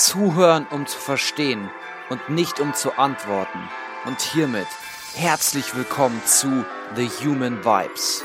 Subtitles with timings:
[0.00, 1.68] Zuhören, um zu verstehen
[2.08, 3.58] und nicht um zu antworten.
[4.06, 4.66] Und hiermit
[5.14, 6.64] herzlich willkommen zu
[6.96, 8.24] The Human Vibes.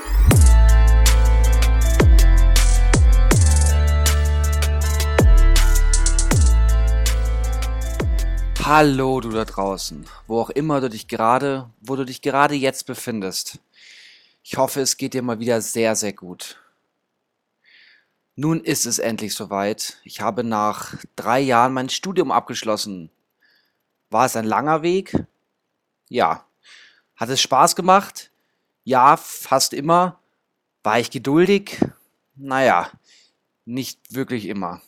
[8.64, 12.86] Hallo du da draußen, wo auch immer du dich gerade, wo du dich gerade jetzt
[12.86, 13.58] befindest.
[14.42, 16.56] Ich hoffe, es geht dir mal wieder sehr, sehr gut.
[18.38, 19.96] Nun ist es endlich soweit.
[20.04, 23.10] Ich habe nach drei Jahren mein Studium abgeschlossen.
[24.10, 25.16] War es ein langer Weg?
[26.10, 26.46] Ja.
[27.16, 28.30] Hat es Spaß gemacht?
[28.84, 30.20] Ja, fast immer.
[30.82, 31.80] War ich geduldig?
[32.34, 32.90] Naja,
[33.64, 34.82] nicht wirklich immer.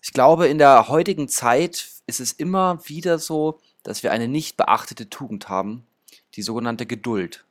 [0.00, 4.56] Ich glaube, in der heutigen Zeit ist es immer wieder so, dass wir eine nicht
[4.56, 5.88] beachtete Tugend haben,
[6.34, 7.44] die sogenannte Geduld.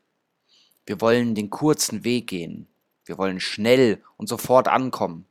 [0.86, 2.68] Wir wollen den kurzen Weg gehen.
[3.08, 5.26] Wir wollen schnell und sofort ankommen.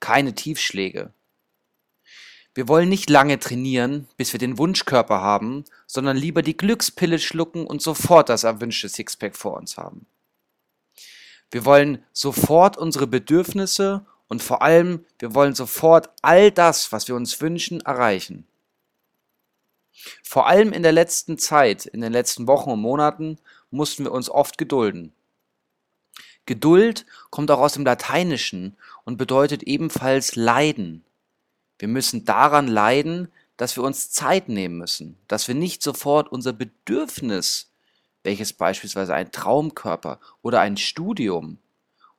[0.00, 1.12] Keine Tiefschläge.
[2.54, 7.66] Wir wollen nicht lange trainieren, bis wir den Wunschkörper haben, sondern lieber die Glückspille schlucken
[7.66, 10.06] und sofort das erwünschte Sixpack vor uns haben.
[11.52, 17.14] Wir wollen sofort unsere Bedürfnisse und vor allem, wir wollen sofort all das, was wir
[17.14, 18.46] uns wünschen, erreichen.
[20.24, 23.38] Vor allem in der letzten Zeit, in den letzten Wochen und Monaten,
[23.70, 25.12] mussten wir uns oft gedulden.
[26.50, 31.04] Geduld kommt auch aus dem Lateinischen und bedeutet ebenfalls leiden.
[31.78, 36.52] Wir müssen daran leiden, dass wir uns Zeit nehmen müssen, dass wir nicht sofort unser
[36.52, 37.70] Bedürfnis,
[38.24, 41.58] welches beispielsweise ein Traumkörper oder ein Studium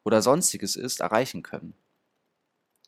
[0.06, 1.74] oder sonstiges ist, erreichen können.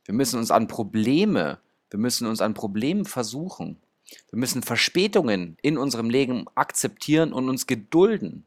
[0.05, 3.81] Wir müssen uns an Probleme, wir müssen uns an Problemen versuchen.
[4.30, 8.45] Wir müssen Verspätungen in unserem Leben akzeptieren und uns gedulden.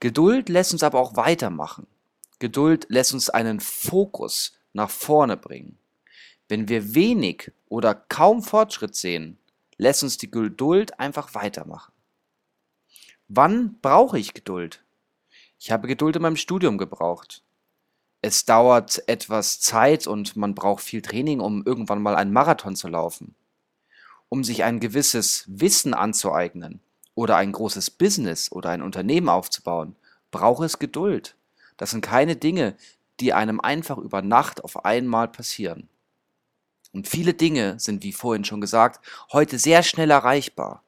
[0.00, 1.86] Geduld lässt uns aber auch weitermachen.
[2.38, 5.78] Geduld lässt uns einen Fokus nach vorne bringen.
[6.48, 9.38] Wenn wir wenig oder kaum Fortschritt sehen,
[9.78, 11.92] lässt uns die Geduld einfach weitermachen.
[13.28, 14.84] Wann brauche ich Geduld?
[15.58, 17.42] Ich habe Geduld in meinem Studium gebraucht.
[18.20, 22.88] Es dauert etwas Zeit und man braucht viel Training, um irgendwann mal einen Marathon zu
[22.88, 23.34] laufen.
[24.28, 26.80] Um sich ein gewisses Wissen anzueignen,
[27.14, 29.96] oder ein großes Business oder ein Unternehmen aufzubauen,
[30.30, 31.36] braucht es Geduld.
[31.76, 32.74] Das sind keine Dinge,
[33.20, 35.88] die einem einfach über Nacht auf einmal passieren.
[36.92, 40.82] Und viele Dinge sind, wie vorhin schon gesagt, heute sehr schnell erreichbar.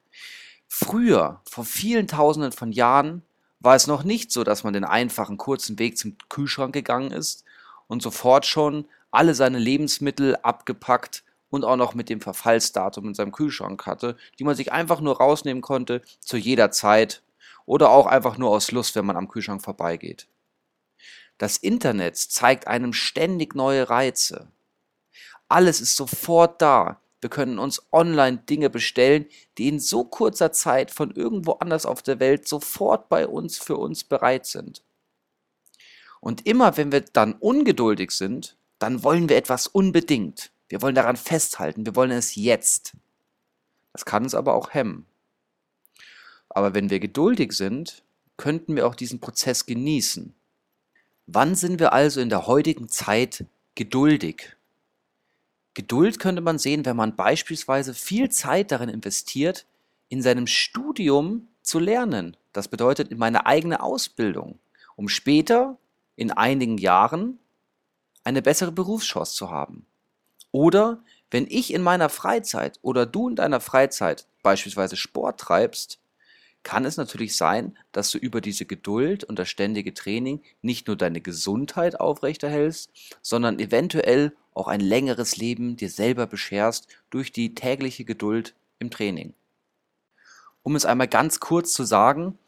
[0.68, 3.22] Früher, vor vielen Tausenden von Jahren,
[3.60, 7.44] war es noch nicht so, dass man den einfachen kurzen Weg zum Kühlschrank gegangen ist
[7.88, 11.24] und sofort schon alle seine Lebensmittel abgepackt
[11.56, 15.16] und auch noch mit dem Verfallsdatum in seinem Kühlschrank hatte, die man sich einfach nur
[15.16, 17.22] rausnehmen konnte zu jeder Zeit
[17.64, 20.28] oder auch einfach nur aus Lust, wenn man am Kühlschrank vorbeigeht.
[21.38, 24.48] Das Internet zeigt einem ständig neue Reize.
[25.48, 27.00] Alles ist sofort da.
[27.20, 29.26] Wir können uns online Dinge bestellen,
[29.58, 33.76] die in so kurzer Zeit von irgendwo anders auf der Welt sofort bei uns für
[33.76, 34.82] uns bereit sind.
[36.20, 40.50] Und immer wenn wir dann ungeduldig sind, dann wollen wir etwas unbedingt.
[40.68, 42.94] Wir wollen daran festhalten, wir wollen es jetzt.
[43.92, 45.06] Das kann uns aber auch hemmen.
[46.48, 48.02] Aber wenn wir geduldig sind,
[48.36, 50.34] könnten wir auch diesen Prozess genießen.
[51.26, 54.56] Wann sind wir also in der heutigen Zeit geduldig?
[55.74, 59.66] Geduld könnte man sehen, wenn man beispielsweise viel Zeit darin investiert,
[60.08, 62.36] in seinem Studium zu lernen.
[62.52, 64.58] Das bedeutet in meine eigene Ausbildung,
[64.94, 65.76] um später
[66.14, 67.38] in einigen Jahren
[68.24, 69.84] eine bessere Berufschance zu haben.
[70.56, 75.98] Oder wenn ich in meiner Freizeit oder du in deiner Freizeit beispielsweise Sport treibst,
[76.62, 80.96] kann es natürlich sein, dass du über diese Geduld und das ständige Training nicht nur
[80.96, 82.90] deine Gesundheit aufrechterhältst,
[83.20, 89.34] sondern eventuell auch ein längeres Leben dir selber bescherst durch die tägliche Geduld im Training.
[90.62, 92.38] Um es einmal ganz kurz zu sagen,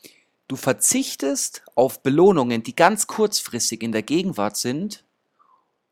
[0.49, 5.05] du verzichtest auf Belohnungen, die ganz kurzfristig in der Gegenwart sind,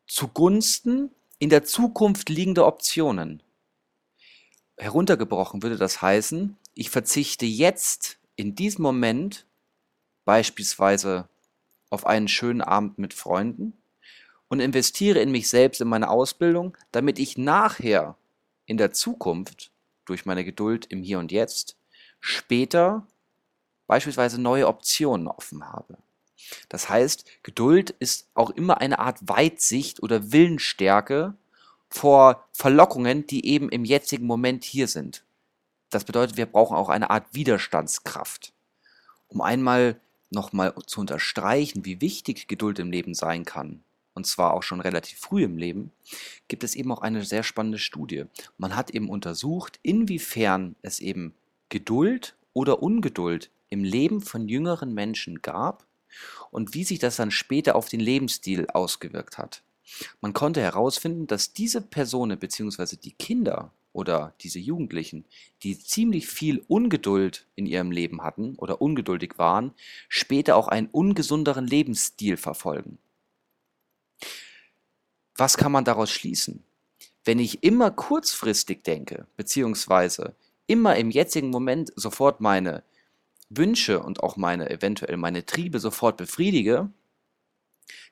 [0.07, 3.43] zugunsten in der Zukunft liegende Optionen.
[4.79, 9.47] Heruntergebrochen würde das heißen, ich verzichte jetzt in diesem Moment
[10.25, 11.29] beispielsweise
[11.91, 13.75] auf einen schönen Abend mit Freunden
[14.49, 18.17] und investiere in mich selbst, in meine Ausbildung, damit ich nachher
[18.67, 19.71] in der Zukunft
[20.05, 21.77] durch meine Geduld im Hier und Jetzt
[22.21, 23.07] später
[23.87, 25.99] beispielsweise neue Optionen offen habe.
[26.69, 31.35] Das heißt, Geduld ist auch immer eine Art Weitsicht oder Willensstärke
[31.89, 35.25] vor Verlockungen, die eben im jetzigen Moment hier sind.
[35.91, 38.53] Das bedeutet, wir brauchen auch eine Art Widerstandskraft.
[39.29, 40.01] Um einmal
[40.31, 43.83] nochmal zu unterstreichen, wie wichtig Geduld im Leben sein kann,
[44.15, 45.93] und zwar auch schon relativ früh im Leben,
[46.49, 48.25] gibt es eben auch eine sehr spannende Studie.
[48.59, 51.35] Man hat eben untersucht, inwiefern es eben
[51.69, 55.87] Geduld oder Ungeduld im Leben von jüngeren Menschen gab
[56.51, 59.63] und wie sich das dann später auf den Lebensstil ausgewirkt hat.
[60.21, 62.97] Man konnte herausfinden, dass diese Personen bzw.
[62.97, 65.25] die Kinder oder diese Jugendlichen,
[65.63, 69.73] die ziemlich viel Ungeduld in ihrem Leben hatten oder ungeduldig waren,
[70.09, 72.99] später auch einen ungesunderen Lebensstil verfolgen.
[75.35, 76.63] Was kann man daraus schließen?
[77.25, 80.35] Wenn ich immer kurzfristig denke, beziehungsweise
[80.67, 82.83] immer im jetzigen Moment sofort meine
[83.49, 86.91] Wünsche und auch meine eventuell meine Triebe sofort befriedige,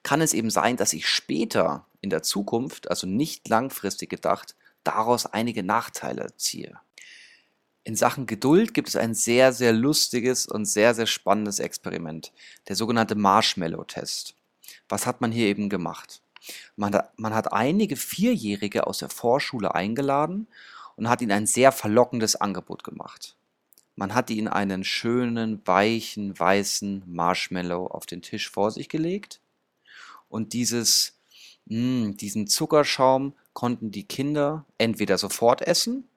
[0.03, 4.55] kann es eben sein, dass ich später in der Zukunft, also nicht langfristig gedacht,
[4.85, 6.79] daraus einige Nachteile ziehe.
[7.83, 12.33] In Sachen Geduld gibt es ein sehr, sehr lustiges und sehr, sehr spannendes Experiment,
[12.69, 14.35] der sogenannte Marshmallow-Test.
[14.89, 16.23] Was hat man hier eben gemacht?
[16.77, 20.47] Man hat, man hat einige Vierjährige aus der Vorschule eingeladen
[20.97, 23.37] und hat ihnen ein sehr verlockendes Angebot gemacht.
[23.97, 29.41] Man hat ihnen einen schönen, weichen, weißen Marshmallow auf den Tisch vor sich gelegt
[30.29, 31.17] und dieses,
[31.67, 36.09] mh, hm, diesen Zuckerschaum konnten die Kinder entweder sofort essen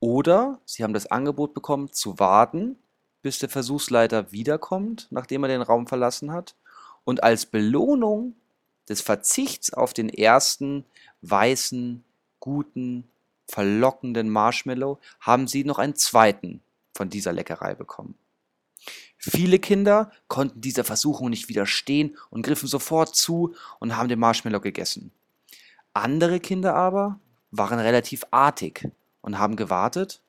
[0.00, 2.76] oder sie haben das Angebot bekommen zu warten,
[3.22, 6.56] bis der Versuchsleiter wiederkommt, nachdem er den Raum verlassen hat.
[7.04, 8.34] Und als Belohnung
[8.88, 10.84] des Verzichts auf den ersten
[11.22, 12.04] weißen,
[12.40, 13.08] guten,
[13.46, 16.60] verlockenden Marshmallow haben sie noch einen zweiten
[16.94, 18.14] von dieser Leckerei bekommen.
[19.16, 24.60] Viele Kinder konnten dieser Versuchung nicht widerstehen und griffen sofort zu und haben den Marshmallow
[24.60, 25.12] gegessen.
[25.94, 27.20] Andere Kinder aber
[27.52, 28.90] waren relativ artig
[29.20, 30.22] und haben gewartet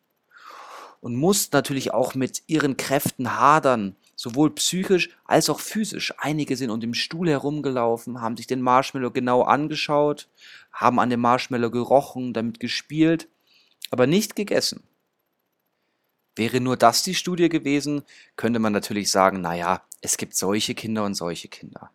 [1.00, 6.14] und mussten natürlich auch mit ihren Kräften hadern, sowohl psychisch als auch physisch.
[6.20, 10.30] Einige sind um den Stuhl herumgelaufen, haben sich den Marshmallow genau angeschaut,
[10.72, 13.28] haben an dem Marshmallow gerochen, damit gespielt,
[13.90, 14.84] aber nicht gegessen.
[16.36, 18.04] Wäre nur das die Studie gewesen,
[18.36, 21.92] könnte man natürlich sagen, naja, es gibt solche Kinder und solche Kinder.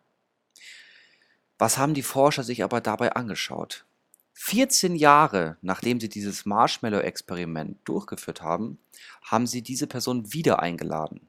[1.57, 3.85] Was haben die Forscher sich aber dabei angeschaut?
[4.33, 8.79] 14 Jahre nachdem sie dieses Marshmallow-Experiment durchgeführt haben,
[9.21, 11.27] haben sie diese Person wieder eingeladen.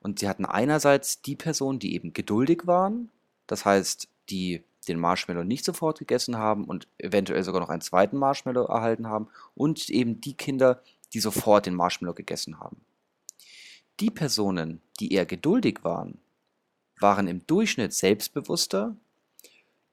[0.00, 3.10] Und sie hatten einerseits die Personen, die eben geduldig waren,
[3.46, 8.18] das heißt, die den Marshmallow nicht sofort gegessen haben und eventuell sogar noch einen zweiten
[8.18, 12.80] Marshmallow erhalten haben, und eben die Kinder, die sofort den Marshmallow gegessen haben.
[14.00, 16.18] Die Personen, die eher geduldig waren,
[17.00, 18.96] waren im Durchschnitt selbstbewusster,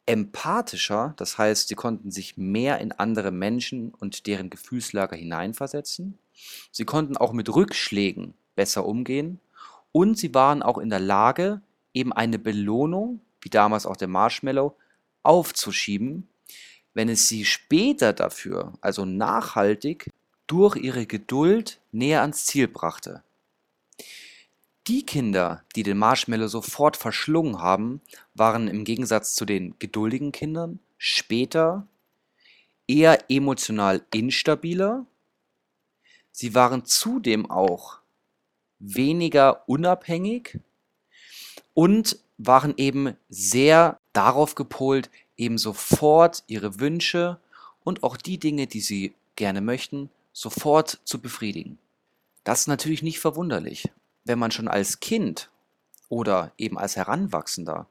[0.05, 6.17] empathischer, das heißt, sie konnten sich mehr in andere Menschen und deren Gefühlslager hineinversetzen,
[6.71, 9.39] sie konnten auch mit Rückschlägen besser umgehen
[9.91, 11.61] und sie waren auch in der Lage,
[11.93, 14.75] eben eine Belohnung, wie damals auch der Marshmallow,
[15.21, 16.27] aufzuschieben,
[16.93, 20.09] wenn es sie später dafür, also nachhaltig,
[20.53, 23.23] durch ihre Geduld näher ans Ziel brachte.
[24.85, 28.01] Die Kinder, die den Marshmallow sofort verschlungen haben,
[28.35, 31.87] waren im Gegensatz zu den geduldigen Kindern später
[32.87, 35.07] eher emotional instabiler.
[36.31, 37.97] Sie waren zudem auch
[38.77, 40.59] weniger unabhängig
[41.73, 47.39] und waren eben sehr darauf gepolt, eben sofort ihre Wünsche
[47.83, 51.77] und auch die Dinge, die sie gerne möchten, sofort zu befriedigen.
[52.43, 53.89] Das ist natürlich nicht verwunderlich,
[54.25, 55.49] wenn man schon als Kind
[56.09, 57.87] oder eben als Heranwachsender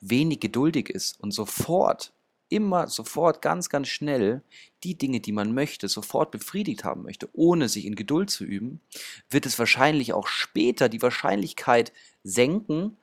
[0.00, 2.12] wenig geduldig ist und sofort,
[2.48, 4.40] immer sofort ganz, ganz schnell
[4.84, 8.80] die Dinge, die man möchte, sofort befriedigt haben möchte, ohne sich in Geduld zu üben,
[9.28, 12.96] wird es wahrscheinlich auch später die Wahrscheinlichkeit senken,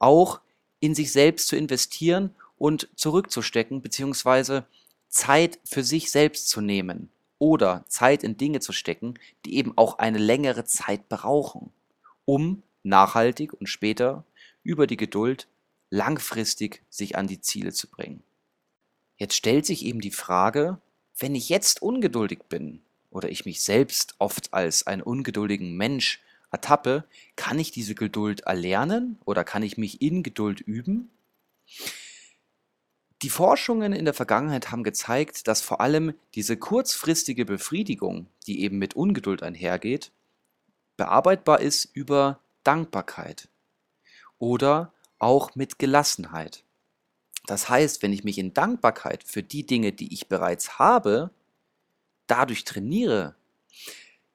[0.00, 0.40] auch
[0.80, 4.66] in sich selbst zu investieren und zurückzustecken, beziehungsweise
[5.08, 9.14] Zeit für sich selbst zu nehmen oder Zeit in Dinge zu stecken,
[9.44, 11.72] die eben auch eine längere Zeit brauchen,
[12.24, 14.24] um nachhaltig und später
[14.62, 15.48] über die Geduld
[15.90, 18.22] langfristig sich an die Ziele zu bringen.
[19.16, 20.78] Jetzt stellt sich eben die Frage,
[21.18, 27.04] wenn ich jetzt ungeduldig bin oder ich mich selbst oft als einen ungeduldigen Mensch ertappe,
[27.36, 31.10] kann ich diese Geduld erlernen oder kann ich mich in Geduld üben?
[33.22, 38.78] Die Forschungen in der Vergangenheit haben gezeigt, dass vor allem diese kurzfristige Befriedigung, die eben
[38.78, 40.12] mit Ungeduld einhergeht,
[40.96, 43.48] bearbeitbar ist über Dankbarkeit
[44.38, 46.62] oder auch mit Gelassenheit.
[47.46, 51.30] Das heißt, wenn ich mich in Dankbarkeit für die Dinge, die ich bereits habe,
[52.28, 53.34] dadurch trainiere,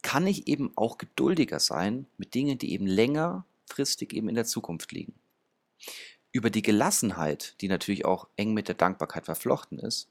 [0.02, 4.92] kann ich eben auch geduldiger sein mit Dingen, die eben längerfristig eben in der Zukunft
[4.92, 5.14] liegen.
[6.34, 10.10] Über die Gelassenheit, die natürlich auch eng mit der Dankbarkeit verflochten ist,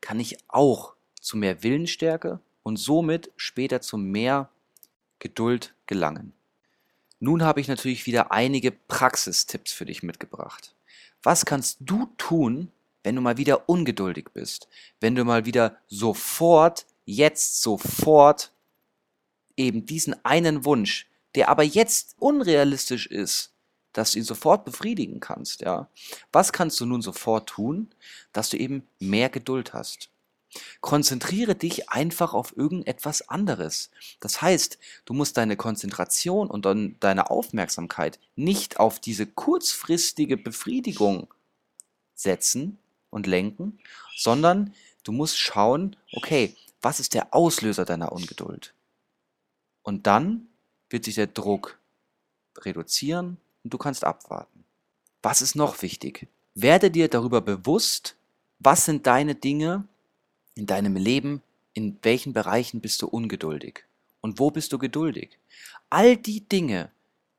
[0.00, 4.50] kann ich auch zu mehr Willensstärke und somit später zu mehr
[5.18, 6.34] Geduld gelangen.
[7.20, 10.74] Nun habe ich natürlich wieder einige Praxistipps für dich mitgebracht.
[11.22, 12.70] Was kannst du tun,
[13.02, 14.68] wenn du mal wieder ungeduldig bist?
[15.00, 18.52] Wenn du mal wieder sofort, jetzt sofort
[19.56, 23.51] eben diesen einen Wunsch, der aber jetzt unrealistisch ist,
[23.92, 25.88] dass du ihn sofort befriedigen kannst, ja?
[26.32, 27.90] Was kannst du nun sofort tun,
[28.32, 30.08] dass du eben mehr Geduld hast?
[30.80, 33.90] Konzentriere dich einfach auf irgendetwas anderes.
[34.20, 36.66] Das heißt, du musst deine Konzentration und
[37.00, 41.32] deine Aufmerksamkeit nicht auf diese kurzfristige Befriedigung
[42.14, 42.78] setzen
[43.10, 43.78] und lenken,
[44.16, 48.74] sondern du musst schauen, okay, was ist der Auslöser deiner Ungeduld?
[49.82, 50.48] Und dann
[50.90, 51.78] wird sich der Druck
[52.58, 54.64] reduzieren und du kannst abwarten.
[55.22, 56.28] Was ist noch wichtig?
[56.54, 58.16] Werde dir darüber bewusst,
[58.58, 59.84] was sind deine Dinge,
[60.54, 61.42] in deinem Leben,
[61.74, 63.84] in welchen Bereichen bist du ungeduldig
[64.20, 65.38] und wo bist du geduldig.
[65.90, 66.90] All die Dinge,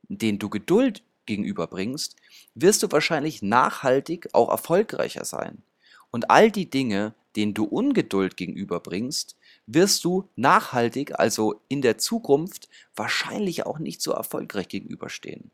[0.07, 2.15] denen du Geduld gegenüberbringst,
[2.55, 5.63] wirst du wahrscheinlich nachhaltig auch erfolgreicher sein.
[6.11, 12.69] Und all die Dinge, denen du Ungeduld gegenüberbringst, wirst du nachhaltig, also in der Zukunft,
[12.95, 15.51] wahrscheinlich auch nicht so erfolgreich gegenüberstehen.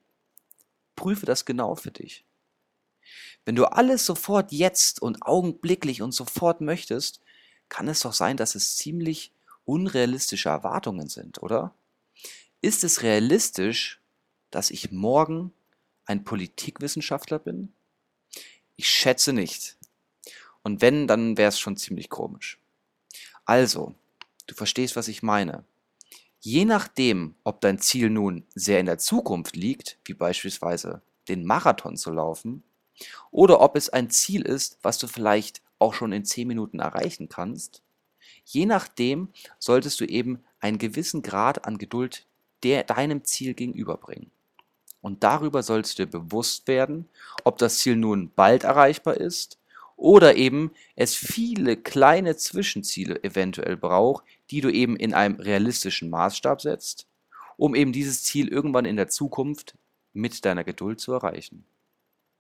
[0.99, 2.25] Prüfe das genau für dich.
[3.45, 7.21] Wenn du alles sofort jetzt und augenblicklich und sofort möchtest,
[7.69, 9.31] kann es doch sein, dass es ziemlich
[9.63, 11.73] unrealistische Erwartungen sind, oder?
[12.59, 14.01] Ist es realistisch,
[14.51, 15.53] dass ich morgen
[16.03, 17.71] ein Politikwissenschaftler bin?
[18.75, 19.77] Ich schätze nicht.
[20.63, 22.59] Und wenn, dann wäre es schon ziemlich komisch.
[23.45, 23.95] Also,
[24.47, 25.63] du verstehst, was ich meine.
[26.41, 31.97] Je nachdem, ob dein Ziel nun sehr in der Zukunft liegt, wie beispielsweise den Marathon
[31.97, 32.63] zu laufen,
[33.31, 37.29] oder ob es ein Ziel ist, was du vielleicht auch schon in 10 Minuten erreichen
[37.29, 37.81] kannst,
[38.45, 42.25] je nachdem solltest du eben einen gewissen Grad an Geduld
[42.63, 44.31] der, deinem Ziel gegenüberbringen.
[45.01, 47.07] Und darüber sollst du dir bewusst werden,
[47.43, 49.57] ob das Ziel nun bald erreichbar ist
[49.99, 56.61] oder eben es viele kleine Zwischenziele eventuell braucht, die du eben in einem realistischen Maßstab
[56.61, 57.05] setzt,
[57.57, 59.75] um eben dieses Ziel irgendwann in der Zukunft
[60.13, 61.65] mit deiner Geduld zu erreichen.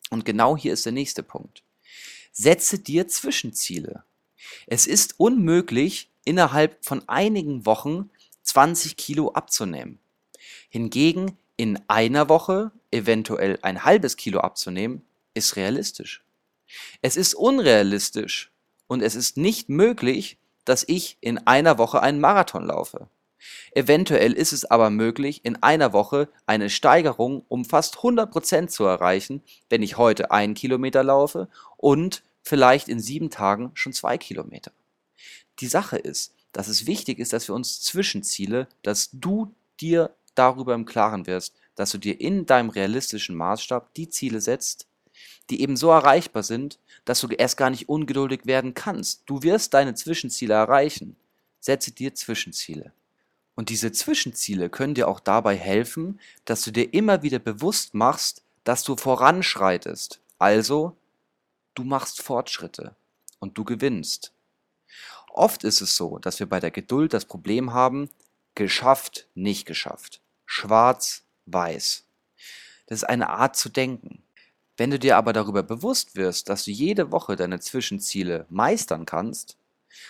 [0.09, 1.63] Und genau hier ist der nächste Punkt.
[2.31, 4.03] Setze dir Zwischenziele.
[4.65, 8.09] Es ist unmöglich, innerhalb von einigen Wochen
[8.43, 9.99] 20 Kilo abzunehmen.
[10.69, 15.01] Hingegen in einer Woche eventuell ein halbes Kilo abzunehmen,
[15.33, 16.23] ist realistisch.
[17.01, 18.51] Es ist unrealistisch
[18.87, 23.07] und es ist nicht möglich, dass ich in einer Woche einen Marathon laufe.
[23.71, 29.41] Eventuell ist es aber möglich, in einer Woche eine Steigerung um fast 100% zu erreichen,
[29.69, 31.47] wenn ich heute einen Kilometer laufe
[31.77, 34.71] und vielleicht in sieben Tagen schon zwei Kilometer.
[35.59, 40.73] Die Sache ist, dass es wichtig ist, dass wir uns Zwischenziele, dass du dir darüber
[40.73, 44.87] im Klaren wirst, dass du dir in deinem realistischen Maßstab die Ziele setzt,
[45.49, 49.23] die eben so erreichbar sind, dass du erst gar nicht ungeduldig werden kannst.
[49.25, 51.15] Du wirst deine Zwischenziele erreichen.
[51.59, 52.93] Setze dir Zwischenziele.
[53.55, 58.41] Und diese Zwischenziele können dir auch dabei helfen, dass du dir immer wieder bewusst machst,
[58.63, 60.21] dass du voranschreitest.
[60.37, 60.95] Also,
[61.73, 62.95] du machst Fortschritte
[63.39, 64.31] und du gewinnst.
[65.31, 68.09] Oft ist es so, dass wir bei der Geduld das Problem haben,
[68.55, 70.21] geschafft, nicht geschafft.
[70.45, 72.03] Schwarz, weiß.
[72.87, 74.23] Das ist eine Art zu denken.
[74.79, 79.57] Wenn du dir aber darüber bewusst wirst, dass du jede Woche deine Zwischenziele meistern kannst,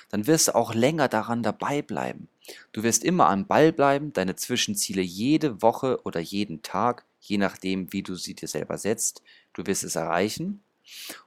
[0.09, 2.27] dann wirst du auch länger daran dabei bleiben.
[2.71, 7.91] Du wirst immer am Ball bleiben, deine Zwischenziele jede Woche oder jeden Tag, je nachdem,
[7.91, 9.23] wie du sie dir selber setzt,
[9.53, 10.61] du wirst es erreichen.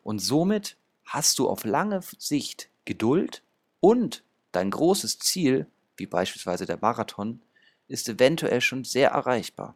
[0.05, 3.43] Und somit hast du auf lange Sicht Geduld
[3.81, 4.23] und
[4.53, 7.43] dein großes Ziel, wie beispielsweise der Marathon,
[7.89, 9.75] ist eventuell schon sehr erreichbar.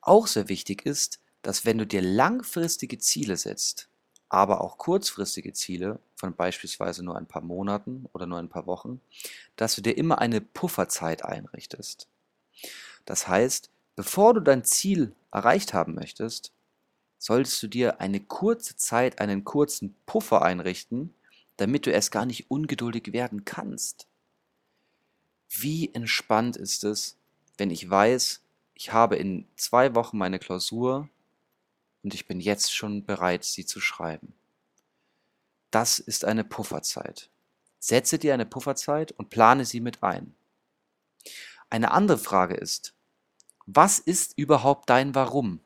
[0.00, 3.88] Auch sehr wichtig ist, dass wenn du dir langfristige Ziele setzt,
[4.30, 9.00] aber auch kurzfristige Ziele von beispielsweise nur ein paar Monaten oder nur ein paar Wochen,
[9.54, 12.08] dass du dir immer eine Pufferzeit einrichtest.
[13.04, 16.50] Das heißt, bevor du dein Ziel erreicht haben möchtest,
[17.18, 21.14] solltest du dir eine kurze Zeit, einen kurzen Puffer einrichten,
[21.58, 24.06] damit du erst gar nicht ungeduldig werden kannst.
[25.50, 27.16] Wie entspannt ist es,
[27.58, 28.40] wenn ich weiß,
[28.74, 31.08] ich habe in zwei Wochen meine Klausur
[32.04, 34.34] und ich bin jetzt schon bereit, sie zu schreiben.
[35.70, 37.30] Das ist eine Pufferzeit.
[37.80, 40.34] Setze dir eine Pufferzeit und plane sie mit ein.
[41.70, 42.94] Eine andere Frage ist,
[43.66, 45.60] was ist überhaupt dein Warum?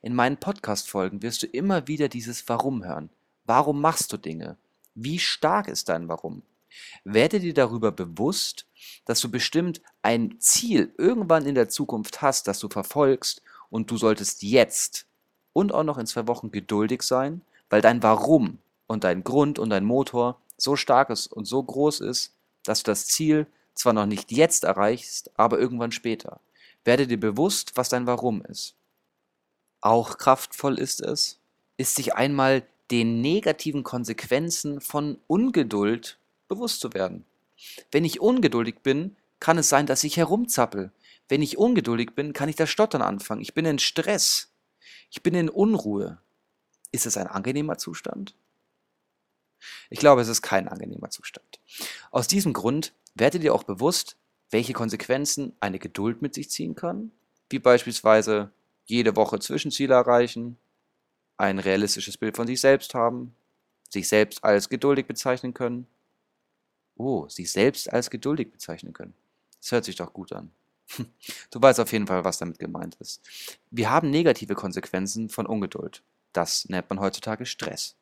[0.00, 3.10] In meinen Podcast-Folgen wirst du immer wieder dieses Warum hören.
[3.44, 4.56] Warum machst du Dinge?
[4.94, 6.42] Wie stark ist dein Warum?
[7.04, 8.66] Werde dir darüber bewusst,
[9.04, 13.96] dass du bestimmt ein Ziel irgendwann in der Zukunft hast, das du verfolgst und du
[13.96, 15.06] solltest jetzt
[15.56, 19.70] und auch noch in zwei Wochen geduldig sein, weil dein Warum und dein Grund und
[19.70, 22.34] dein Motor so stark ist und so groß ist,
[22.64, 26.40] dass du das Ziel zwar noch nicht jetzt erreichst, aber irgendwann später.
[26.84, 28.74] Werde dir bewusst, was dein Warum ist.
[29.80, 31.38] Auch kraftvoll ist es,
[31.78, 37.24] ist sich einmal den negativen Konsequenzen von Ungeduld bewusst zu werden.
[37.90, 40.92] Wenn ich ungeduldig bin, kann es sein, dass ich herumzappel.
[41.30, 43.40] Wenn ich ungeduldig bin, kann ich das Stottern anfangen.
[43.40, 44.50] Ich bin in Stress.
[45.10, 46.18] Ich bin in Unruhe.
[46.92, 48.34] Ist es ein angenehmer Zustand?
[49.90, 51.60] Ich glaube, es ist kein angenehmer Zustand.
[52.10, 54.16] Aus diesem Grund werdet ihr auch bewusst,
[54.50, 57.10] welche Konsequenzen eine Geduld mit sich ziehen kann,
[57.50, 58.50] wie beispielsweise
[58.84, 60.56] jede Woche Zwischenziele erreichen,
[61.36, 63.34] ein realistisches Bild von sich selbst haben,
[63.90, 65.86] sich selbst als geduldig bezeichnen können.
[66.96, 69.14] Oh, sich selbst als geduldig bezeichnen können.
[69.60, 70.50] Das hört sich doch gut an.
[71.50, 73.22] Du weißt auf jeden Fall, was damit gemeint ist.
[73.70, 76.02] Wir haben negative Konsequenzen von Ungeduld.
[76.32, 77.96] Das nennt man heutzutage Stress.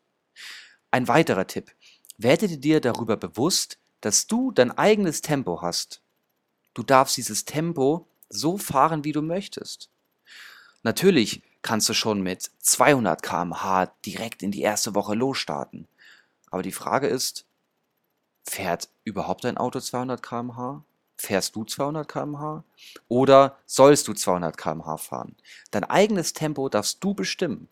[0.90, 1.72] Ein weiterer Tipp.
[2.18, 6.02] Werde dir darüber bewusst, dass du dein eigenes Tempo hast.
[6.74, 9.88] Du darfst dieses Tempo so fahren, wie du möchtest.
[10.82, 15.88] Natürlich kannst du schon mit 200 km/h direkt in die erste Woche losstarten.
[16.50, 17.46] Aber die Frage ist,
[18.44, 20.84] fährt überhaupt ein Auto 200 km/h?
[21.24, 22.64] Fährst du 200 km/h?
[23.08, 25.34] Oder sollst du 200 km/h fahren?
[25.70, 27.68] Dein eigenes Tempo darfst du bestimmen.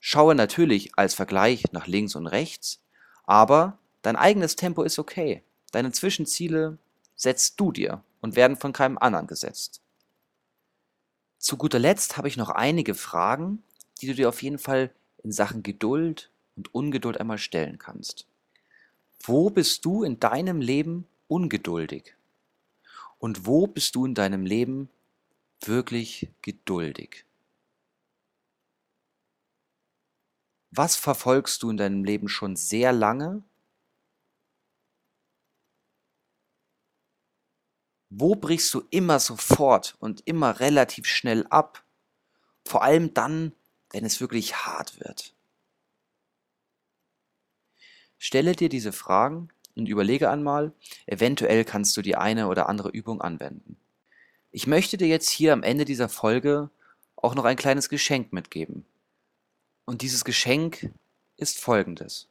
[0.00, 2.80] Schaue natürlich als Vergleich nach links und rechts,
[3.24, 5.42] aber dein eigenes Tempo ist okay.
[5.72, 6.76] Deine Zwischenziele
[7.16, 9.80] setzt du dir und werden von keinem anderen gesetzt.
[11.38, 13.62] Zu guter Letzt habe ich noch einige Fragen,
[14.02, 14.90] die du dir auf jeden Fall
[15.22, 18.26] in Sachen Geduld und Ungeduld einmal stellen kannst.
[19.22, 22.14] Wo bist du in deinem Leben ungeduldig?
[23.20, 24.88] Und wo bist du in deinem Leben
[25.60, 27.26] wirklich geduldig?
[30.72, 33.44] Was verfolgst du in deinem Leben schon sehr lange
[38.12, 41.84] Wo brichst du immer sofort und immer relativ schnell ab?
[42.66, 43.54] Vor allem dann,
[43.90, 45.32] wenn es wirklich hart wird.
[48.18, 49.48] Stelle dir diese Fragen
[49.80, 50.72] und überlege einmal,
[51.06, 53.76] eventuell kannst du die eine oder andere Übung anwenden.
[54.52, 56.70] Ich möchte dir jetzt hier am Ende dieser Folge
[57.16, 58.84] auch noch ein kleines Geschenk mitgeben.
[59.84, 60.92] Und dieses Geschenk
[61.36, 62.28] ist folgendes.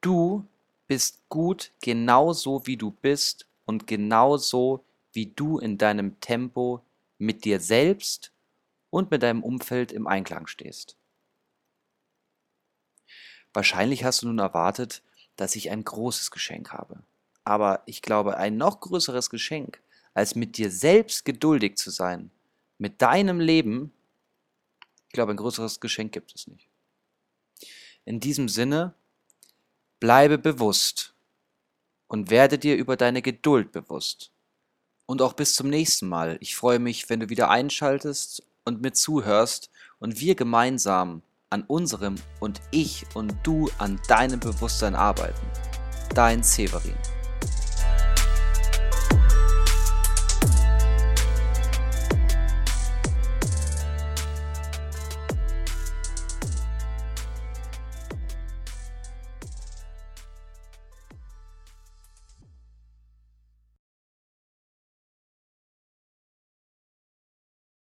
[0.00, 0.44] Du
[0.86, 6.82] bist gut genauso wie du bist und genauso wie du in deinem Tempo
[7.18, 8.32] mit dir selbst
[8.90, 10.96] und mit deinem Umfeld im Einklang stehst.
[13.52, 15.02] Wahrscheinlich hast du nun erwartet,
[15.38, 16.98] dass ich ein großes Geschenk habe.
[17.44, 19.80] Aber ich glaube, ein noch größeres Geschenk,
[20.12, 22.30] als mit dir selbst geduldig zu sein,
[22.76, 23.92] mit deinem Leben,
[25.06, 26.68] ich glaube, ein größeres Geschenk gibt es nicht.
[28.04, 28.94] In diesem Sinne,
[30.00, 31.14] bleibe bewusst
[32.08, 34.32] und werde dir über deine Geduld bewusst.
[35.06, 36.36] Und auch bis zum nächsten Mal.
[36.40, 39.70] Ich freue mich, wenn du wieder einschaltest und mit zuhörst
[40.00, 45.46] und wir gemeinsam an unserem und ich und du an deinem Bewusstsein arbeiten.
[46.14, 46.94] Dein Severin.